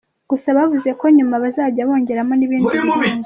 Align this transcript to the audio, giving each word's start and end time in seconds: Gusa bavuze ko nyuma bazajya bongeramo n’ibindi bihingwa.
Gusa 0.29 0.47
bavuze 0.57 0.89
ko 0.99 1.05
nyuma 1.17 1.35
bazajya 1.43 1.87
bongeramo 1.87 2.33
n’ibindi 2.35 2.73
bihingwa. 2.81 3.09